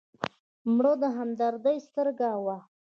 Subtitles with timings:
[0.75, 2.57] مړه د همدردۍ سترګه وه